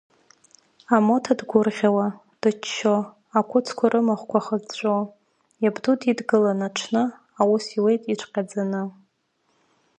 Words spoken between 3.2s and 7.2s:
ақәыцқәа рымахәқәа хыҵәҵәо, иабду дидгылан аҽны,